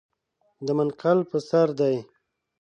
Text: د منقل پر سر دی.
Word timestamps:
د 0.65 0.67
منقل 0.77 1.17
پر 1.29 1.39
سر 1.49 1.67
دی. 1.79 1.95